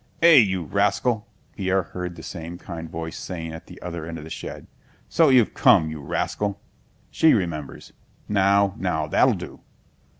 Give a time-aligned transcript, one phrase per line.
[0.23, 4.23] "Eh, you rascal!" Pierre heard the same kind voice saying at the other end of
[4.23, 4.65] the shed.
[5.09, 6.59] "So you've come, you rascal?
[7.11, 7.93] She remembers...
[8.27, 9.59] Now, now, that'll do!"